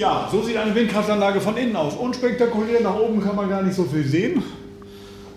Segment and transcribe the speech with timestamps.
[0.00, 1.94] Ja, so sieht eine Windkraftanlage von innen aus.
[1.94, 4.42] Unspektakulär, nach oben kann man gar nicht so viel sehen.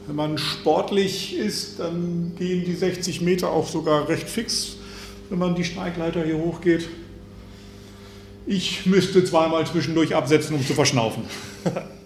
[0.07, 4.77] Wenn man sportlich ist, dann gehen die 60 Meter auch sogar recht fix,
[5.29, 6.87] wenn man die Steigleiter hier hochgeht.
[8.45, 11.23] Ich müsste zweimal zwischendurch absetzen, um zu verschnaufen.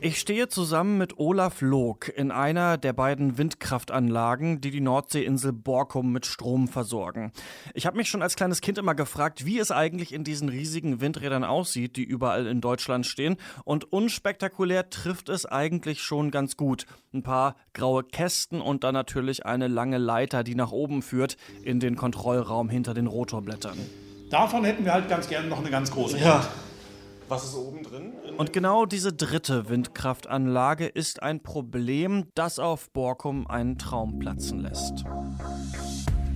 [0.00, 6.12] Ich stehe zusammen mit Olaf Log in einer der beiden Windkraftanlagen, die die Nordseeinsel Borkum
[6.12, 7.32] mit Strom versorgen.
[7.74, 11.00] Ich habe mich schon als kleines Kind immer gefragt, wie es eigentlich in diesen riesigen
[11.00, 13.38] Windrädern aussieht, die überall in Deutschland stehen.
[13.64, 16.86] Und unspektakulär trifft es eigentlich schon ganz gut.
[17.12, 21.80] Ein paar graue Kästen und dann natürlich eine lange Leiter, die nach oben führt in
[21.80, 23.78] den Kontrollraum hinter den Rotorblättern.
[24.30, 26.18] Davon hätten wir halt ganz gerne noch eine ganz große.
[26.18, 26.46] Ja.
[27.28, 28.12] Was ist oben drin?
[28.38, 35.04] Und genau diese dritte Windkraftanlage ist ein Problem, das auf Borkum einen Traum platzen lässt.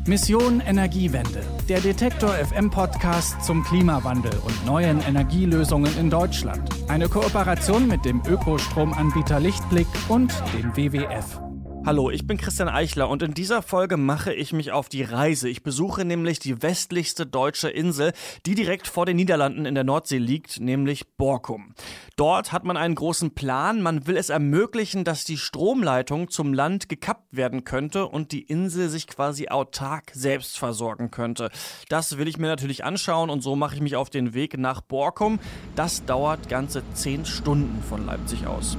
[0.07, 6.69] Mission Energiewende, der Detektor FM Podcast zum Klimawandel und neuen Energielösungen in Deutschland.
[6.89, 11.52] Eine Kooperation mit dem Ökostromanbieter Lichtblick und dem WWF.
[11.85, 15.49] Hallo, ich bin Christian Eichler und in dieser Folge mache ich mich auf die Reise.
[15.49, 18.13] Ich besuche nämlich die westlichste deutsche Insel,
[18.47, 21.75] die direkt vor den Niederlanden in der Nordsee liegt, nämlich Borkum.
[22.15, 23.83] Dort hat man einen großen Plan.
[23.83, 28.89] Man will es ermöglichen, dass die Stromleitung zum Land gekappt werden könnte und die Insel
[28.89, 31.51] sich quasi autark selbst versorgen könnte.
[31.89, 34.83] Das will ich mir natürlich anschauen und so mache ich mich auf den Weg nach
[34.83, 35.41] Borkum.
[35.75, 38.77] Das dauert ganze zehn Stunden von Leipzig aus.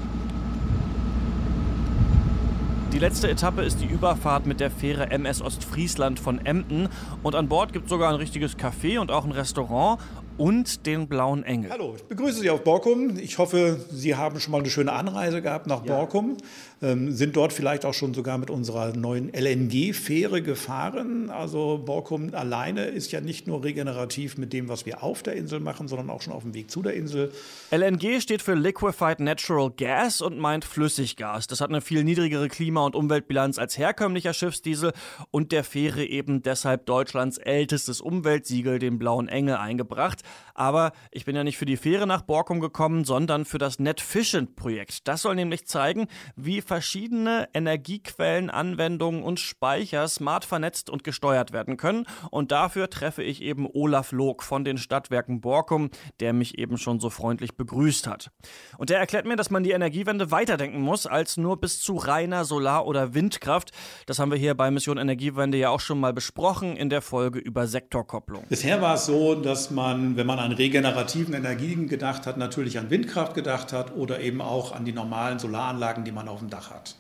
[2.94, 6.90] Die letzte Etappe ist die Überfahrt mit der Fähre MS Ostfriesland von Emden.
[7.24, 10.00] Und an Bord gibt es sogar ein richtiges Café und auch ein Restaurant
[10.38, 11.72] und den Blauen Engel.
[11.72, 13.18] Hallo, ich begrüße Sie auf Borkum.
[13.18, 15.96] Ich hoffe, Sie haben schon mal eine schöne Anreise gehabt nach ja.
[15.96, 16.38] Borkum.
[16.82, 21.30] Ähm, sind dort vielleicht auch schon sogar mit unserer neuen LNG-Fähre gefahren.
[21.30, 25.62] Also Borkum alleine ist ja nicht nur regenerativ mit dem, was wir auf der Insel
[25.62, 27.32] machen, sondern auch schon auf dem Weg zu der Insel.
[27.72, 31.48] LNG steht für Liquefied Natural Gas und meint Flüssiggas.
[31.48, 34.92] Das hat eine viel niedrigere Klima- und Umweltbilanz als herkömmlicher Schiffsdiesel
[35.32, 40.23] und der Fähre eben deshalb Deutschlands ältestes Umweltsiegel, den Blauen Engel, eingebracht.
[40.54, 45.08] Aber ich bin ja nicht für die Fähre nach Borkum gekommen, sondern für das NetFishent-Projekt.
[45.08, 51.78] Das soll nämlich zeigen, wie verschiedene Energiequellen, Anwendungen und Speicher smart vernetzt und gesteuert werden
[51.78, 52.06] können.
[52.32, 55.90] Und dafür treffe ich eben Olaf Log von den Stadtwerken Borkum,
[56.20, 58.32] der mich eben schon so freundlich begrüßt hat.
[58.78, 62.46] Und der erklärt mir, dass man die Energiewende weiterdenken muss, als nur bis zu reiner
[62.46, 63.72] Solar- oder Windkraft.
[64.06, 67.40] Das haben wir hier bei Mission Energiewende ja auch schon mal besprochen in der Folge
[67.40, 68.46] über Sektorkopplung.
[68.50, 72.90] Bisher war es so, dass man wenn man an regenerativen Energien gedacht hat, natürlich an
[72.90, 76.72] Windkraft gedacht hat oder eben auch an die normalen Solaranlagen, die man auf dem Dach
[76.72, 76.96] hat.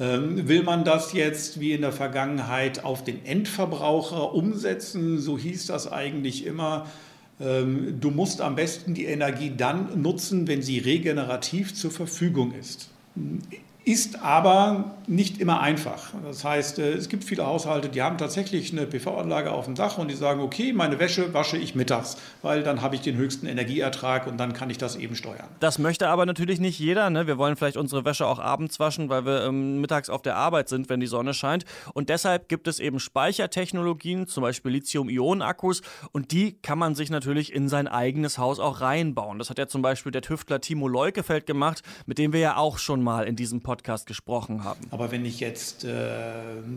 [0.00, 5.66] Ähm, will man das jetzt wie in der Vergangenheit auf den Endverbraucher umsetzen, so hieß
[5.66, 6.86] das eigentlich immer,
[7.40, 12.88] ähm, du musst am besten die Energie dann nutzen, wenn sie regenerativ zur Verfügung ist
[13.84, 16.10] ist aber nicht immer einfach.
[16.24, 19.98] Das heißt, äh, es gibt viele Haushalte, die haben tatsächlich eine PV-Anlage auf dem Dach
[19.98, 23.46] und die sagen, okay, meine Wäsche wasche ich mittags, weil dann habe ich den höchsten
[23.46, 25.48] Energieertrag und dann kann ich das eben steuern.
[25.58, 27.10] Das möchte aber natürlich nicht jeder.
[27.10, 27.26] Ne?
[27.26, 30.68] Wir wollen vielleicht unsere Wäsche auch abends waschen, weil wir ähm, mittags auf der Arbeit
[30.68, 31.64] sind, wenn die Sonne scheint.
[31.92, 35.82] Und deshalb gibt es eben Speichertechnologien, zum Beispiel Lithium-Ionen-Akkus
[36.12, 39.38] und die kann man sich natürlich in sein eigenes Haus auch reinbauen.
[39.38, 42.78] Das hat ja zum Beispiel der Tüftler Timo Leukefeld gemacht, mit dem wir ja auch
[42.78, 44.80] schon mal in diesem Podcast Podcast gesprochen haben.
[44.90, 45.94] Aber wenn ich jetzt äh,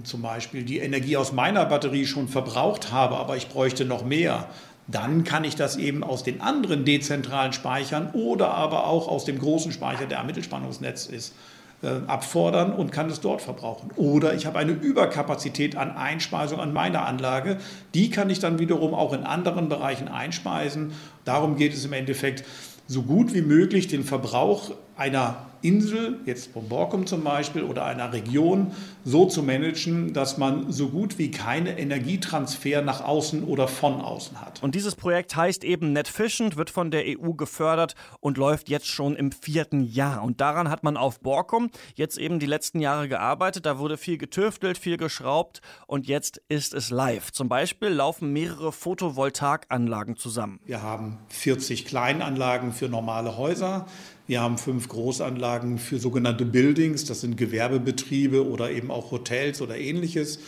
[0.06, 4.48] zum Beispiel die Energie aus meiner Batterie schon verbraucht habe, aber ich bräuchte noch mehr,
[4.88, 9.40] dann kann ich das eben aus den anderen dezentralen Speichern oder aber auch aus dem
[9.40, 11.36] großen Speicher, der am Mittelspannungsnetz ist,
[11.82, 13.90] äh, abfordern und kann es dort verbrauchen.
[13.98, 17.58] Oder ich habe eine Überkapazität an Einspeisung an meiner Anlage,
[17.94, 20.94] die kann ich dann wiederum auch in anderen Bereichen einspeisen.
[21.26, 22.46] Darum geht es im Endeffekt,
[22.88, 28.14] so gut wie möglich den Verbrauch einer Insel, jetzt von Borkum zum Beispiel, oder einer
[28.14, 28.72] Region
[29.04, 34.42] so zu managen, dass man so gut wie keine Energietransfer nach außen oder von außen
[34.42, 34.62] hat.
[34.62, 39.16] Und dieses Projekt heißt eben NetFishent, wird von der EU gefördert und läuft jetzt schon
[39.16, 40.24] im vierten Jahr.
[40.24, 43.66] Und daran hat man auf Borkum jetzt eben die letzten Jahre gearbeitet.
[43.66, 47.32] Da wurde viel getüftelt, viel geschraubt und jetzt ist es live.
[47.32, 50.60] Zum Beispiel laufen mehrere Photovoltaikanlagen zusammen.
[50.66, 53.88] Wir haben 40 Kleinanlagen für normale Häuser.
[54.28, 59.78] Wir haben fünf Großanlagen für sogenannte Buildings, das sind Gewerbebetriebe oder eben auch Hotels oder
[59.78, 60.40] ähnliches.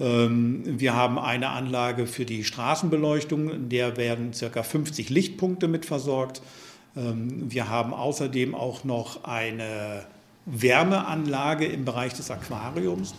[0.00, 4.62] Ähm, wir haben eine Anlage für die Straßenbeleuchtung, in der werden ca.
[4.62, 6.42] 50 Lichtpunkte mit versorgt.
[6.96, 10.04] Ähm, wir haben außerdem auch noch eine
[10.46, 13.14] Wärmeanlage im Bereich des Aquariums.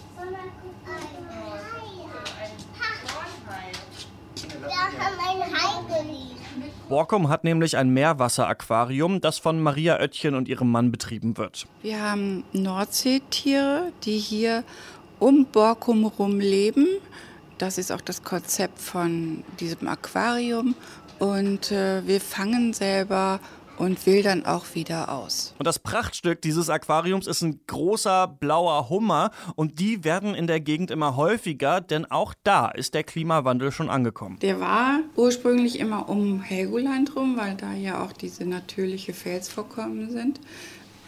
[4.60, 6.33] Wir haben ein Hai geliebt.
[6.94, 11.66] Borkum hat nämlich ein Meerwasseraquarium, das von Maria Oettchen und ihrem Mann betrieben wird.
[11.82, 14.64] Wir haben Nordseetiere, die hier
[15.18, 16.86] um Borkum rum leben.
[17.58, 20.76] Das ist auch das Konzept von diesem Aquarium.
[21.18, 23.40] Und äh, wir fangen selber
[23.78, 25.54] und wildern auch wieder aus.
[25.58, 30.60] Und das Prachtstück dieses Aquariums ist ein großer blauer Hummer und die werden in der
[30.60, 34.38] Gegend immer häufiger, denn auch da ist der Klimawandel schon angekommen.
[34.42, 40.40] Der war ursprünglich immer um Helgoland rum, weil da ja auch diese natürliche Felsvorkommen sind.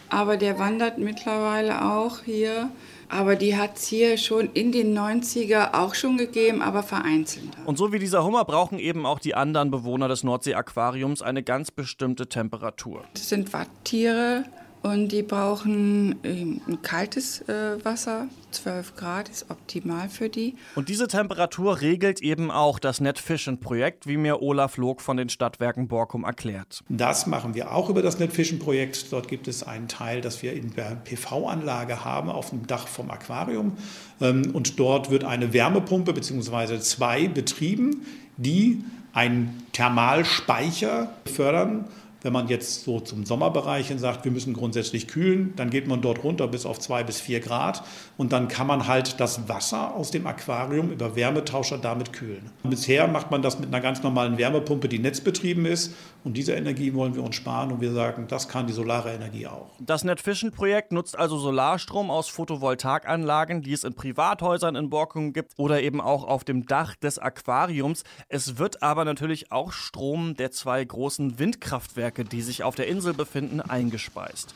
[0.08, 2.70] Aber der wandert mittlerweile auch hier
[3.08, 7.48] aber die hat es hier schon in den 90er auch schon gegeben, aber vereinzelt.
[7.64, 11.70] Und so wie dieser Hummer brauchen eben auch die anderen Bewohner des Nordsee-Aquariums eine ganz
[11.70, 13.04] bestimmte Temperatur.
[13.14, 14.44] Das sind Watttiere,
[14.86, 18.28] und die brauchen ähm, ein kaltes äh, Wasser.
[18.52, 20.54] 12 Grad ist optimal für die.
[20.76, 25.88] Und diese Temperatur regelt eben auch das NetFission-Projekt, wie mir Olaf Log von den Stadtwerken
[25.88, 26.82] Borkum erklärt.
[26.88, 29.12] Das machen wir auch über das NetFission-Projekt.
[29.12, 33.10] Dort gibt es einen Teil, das wir in der PV-Anlage haben auf dem Dach vom
[33.10, 33.76] Aquarium.
[34.20, 36.78] Ähm, und dort wird eine Wärmepumpe bzw.
[36.78, 38.06] zwei betrieben,
[38.36, 41.86] die einen Thermalspeicher fördern
[42.22, 46.00] wenn man jetzt so zum Sommerbereich hin sagt, wir müssen grundsätzlich kühlen, dann geht man
[46.00, 47.84] dort runter bis auf zwei bis vier Grad
[48.16, 52.50] und dann kann man halt das Wasser aus dem Aquarium über Wärmetauscher damit kühlen.
[52.64, 56.94] Bisher macht man das mit einer ganz normalen Wärmepumpe, die netzbetrieben ist und diese Energie
[56.94, 59.70] wollen wir uns sparen und wir sagen, das kann die solare Energie auch.
[59.78, 65.80] Das NetFission-Projekt nutzt also Solarstrom aus Photovoltaikanlagen, die es in Privathäusern in Borkum gibt oder
[65.80, 68.02] eben auch auf dem Dach des Aquariums.
[68.28, 72.86] Es wird aber natürlich auch Strom der zwei großen Windkraftwerke Kraftwerke, die sich auf der
[72.86, 74.54] Insel befinden, eingespeist.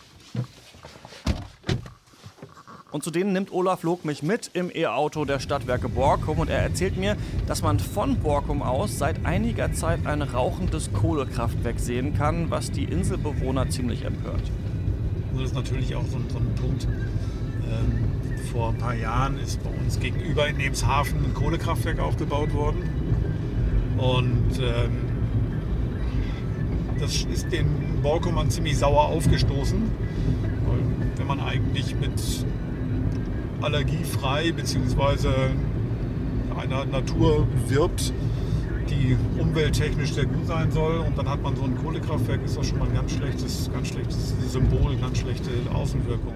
[2.93, 6.59] Und zu denen nimmt Olaf Log mich mit im E-Auto der Stadtwerke Borkum und er
[6.59, 7.17] erzählt mir,
[7.47, 12.85] dass man von Borkum aus seit einiger Zeit ein rauchendes Kohlekraftwerk sehen kann, was die
[12.85, 14.43] Inselbewohner ziemlich empört.
[15.35, 16.85] Das ist natürlich auch so, so ein Punkt.
[16.85, 22.83] Ähm, vor ein paar Jahren ist bei uns gegenüber in Nebshafen ein Kohlekraftwerk aufgebaut worden.
[23.99, 25.10] Und ähm,
[27.01, 27.67] das ist den
[28.03, 29.81] Borkummern ziemlich sauer aufgestoßen.
[30.67, 30.79] Weil
[31.17, 32.13] wenn man eigentlich mit
[33.61, 35.29] allergiefrei bzw.
[36.57, 38.13] einer Natur wirbt,
[38.89, 42.69] die umwelttechnisch sehr gut sein soll und dann hat man so ein Kohlekraftwerk, ist das
[42.69, 46.35] schon mal ein ganz schlechtes, ganz schlechtes Symbol, ganz schlechte Außenwirkung.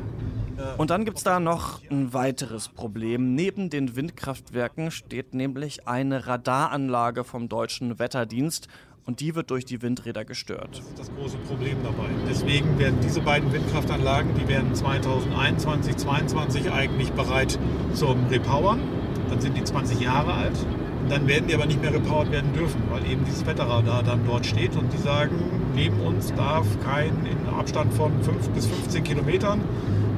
[0.79, 3.35] Und dann gibt es da noch ein weiteres Problem.
[3.35, 8.69] Neben den Windkraftwerken steht nämlich eine Radaranlage vom deutschen Wetterdienst
[9.07, 10.79] und die wird durch die Windräder gestört.
[10.79, 12.09] Das ist das große Problem dabei.
[12.29, 17.59] Deswegen werden diese beiden Windkraftanlagen, die werden 2021, 2022 eigentlich bereit
[17.93, 18.81] zum Repowern.
[19.29, 20.67] Dann sind die 20 Jahre alt.
[21.09, 24.47] Dann werden die aber nicht mehr repowert werden dürfen, weil eben dieses Wetterradar dann dort
[24.47, 25.37] steht und die sagen,
[25.75, 29.61] neben uns darf kein, in Abstand von 5 bis 15 Kilometern,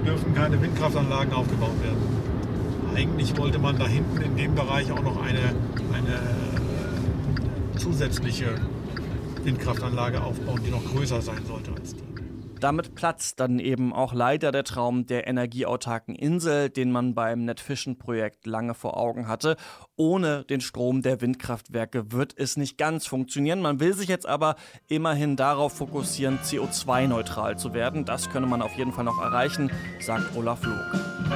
[0.06, 1.99] dürfen keine Windkraftanlagen aufgebaut werden.
[2.94, 5.41] Eigentlich wollte man da hinten in dem Bereich auch noch eine,
[5.93, 6.21] eine
[7.77, 8.55] zusätzliche
[9.47, 12.03] Windkraftanlage aufbauen, die noch größer sein sollte als die.
[12.59, 18.47] Damit platzt dann eben auch leider der Traum der energieautarken Insel, den man beim NetFission-Projekt
[18.47, 19.57] lange vor Augen hatte.
[19.95, 23.61] Ohne den Strom der Windkraftwerke wird es nicht ganz funktionieren.
[23.61, 24.57] Man will sich jetzt aber
[24.88, 28.05] immerhin darauf fokussieren, CO2-neutral zu werden.
[28.05, 31.36] Das könne man auf jeden Fall noch erreichen, sagt Olaf Log.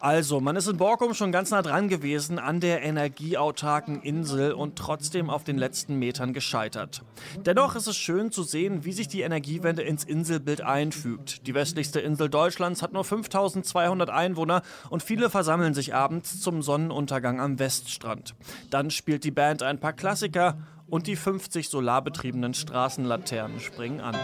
[0.00, 4.76] Also, man ist in Borkum schon ganz nah dran gewesen an der energieautarken Insel und
[4.76, 7.02] trotzdem auf den letzten Metern gescheitert.
[7.44, 11.46] Dennoch ist es schön zu sehen, wie sich die Energiewende ins Inselbild einfügt.
[11.48, 17.40] Die westlichste Insel Deutschlands hat nur 5200 Einwohner und viele versammeln sich abends zum Sonnenuntergang
[17.40, 18.36] am Weststrand.
[18.70, 24.16] Dann spielt die Band ein paar Klassiker und die 50 solarbetriebenen Straßenlaternen springen an.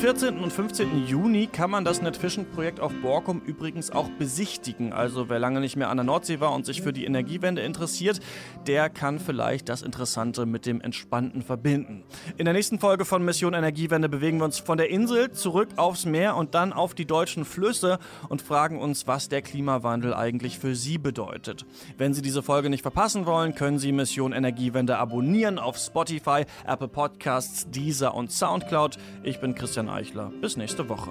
[0.00, 0.38] 14.
[0.38, 1.06] und 15.
[1.06, 4.94] Juni kann man das NetFission-Projekt auf Borkum übrigens auch besichtigen.
[4.94, 8.18] Also wer lange nicht mehr an der Nordsee war und sich für die Energiewende interessiert,
[8.66, 12.02] der kann vielleicht das Interessante mit dem Entspannten verbinden.
[12.38, 16.06] In der nächsten Folge von Mission Energiewende bewegen wir uns von der Insel zurück aufs
[16.06, 17.98] Meer und dann auf die deutschen Flüsse
[18.30, 21.66] und fragen uns, was der Klimawandel eigentlich für Sie bedeutet.
[21.98, 26.88] Wenn Sie diese Folge nicht verpassen wollen, können Sie Mission Energiewende abonnieren auf Spotify, Apple
[26.88, 28.96] Podcasts, Deezer und Soundcloud.
[29.24, 30.32] Ich bin Christian Eichler.
[30.40, 31.10] Bis nächste Woche.